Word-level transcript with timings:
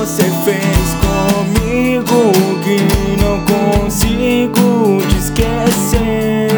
você 0.00 0.22
fez 0.22 0.96
comigo 1.02 2.32
que 2.64 3.22
não 3.22 3.38
consigo 3.44 4.98
te 5.06 5.16
esquecer. 5.18 6.48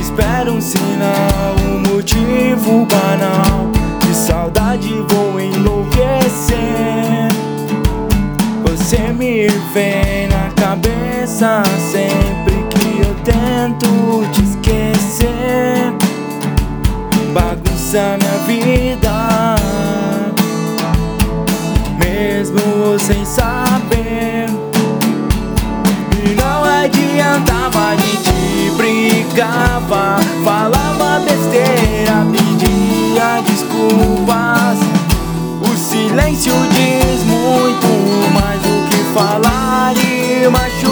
Espero 0.00 0.52
um 0.52 0.60
sinal, 0.60 1.56
um 1.66 1.92
motivo 1.92 2.86
banal. 2.86 3.68
De 4.00 4.14
saudade 4.14 4.94
vou 5.08 5.40
enlouquecer. 5.40 6.56
Você 8.64 8.98
me 9.12 9.48
vem 9.74 10.28
na 10.28 10.52
cabeça 10.54 11.64
sempre 11.90 12.54
que 12.70 13.00
eu 13.00 13.12
tento 13.24 14.30
te 14.30 14.42
esquecer. 14.44 15.92
Bagunça 17.34 18.16
minha 18.20 18.38
vida 18.46 18.81
mesmo 22.52 22.98
sem 22.98 23.24
saber. 23.24 24.46
E 26.24 26.34
não 26.34 26.64
adiantava, 26.64 27.90
a 27.90 27.96
gente 27.96 28.70
brigava, 28.76 30.18
falava 30.44 31.20
besteira, 31.24 32.26
pedia 32.30 33.42
desculpas. 33.46 34.78
O 35.62 35.76
silêncio 35.76 36.52
diz 36.70 37.24
muito 37.24 37.88
mais 38.34 38.60
do 38.60 38.88
que 38.88 38.98
falar 39.14 39.94
e 39.96 40.48
machucar. 40.48 40.91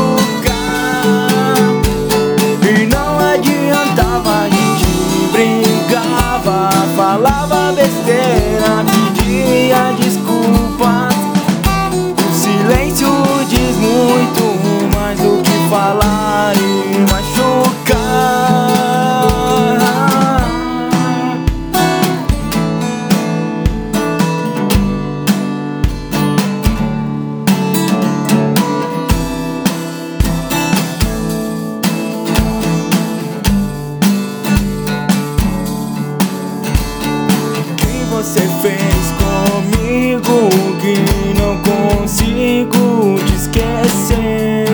Você 38.31 38.47
fez 38.62 39.12
comigo 39.19 40.48
que 40.81 40.95
não 41.36 41.59
consigo 41.64 43.19
te 43.27 43.34
esquecer. 43.34 44.69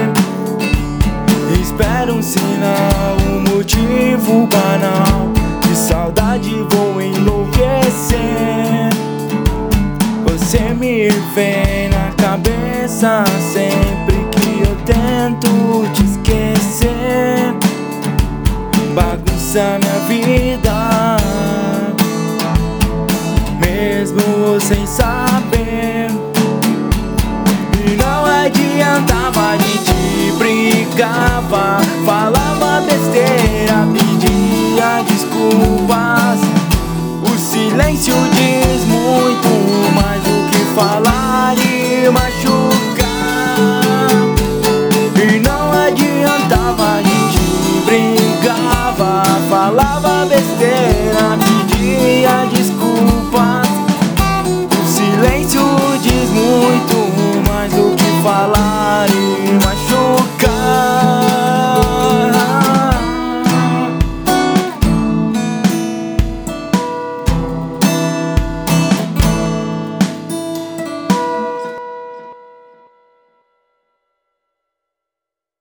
Espero 1.59 2.17
um 2.17 2.23
sinal, 2.23 3.17
um 3.27 3.55
motivo 3.55 4.47
banal. 4.47 5.33
De 5.63 5.75
saudade 5.75 6.55
vou 6.69 7.01
enlouquecer. 7.01 8.21
Você 10.27 10.75
me 10.75 11.09
vem 11.35 11.89
na 11.89 12.13
cabeça 12.23 13.25
sempre 13.55 14.17
que 14.33 14.69
eu 14.69 14.77
tento 14.85 15.91
te 15.95 16.05
esquecer. 16.05 17.55
Bagunça 18.95 19.79
minha 19.83 19.96
sem 24.61 24.87
saber. 24.87 25.36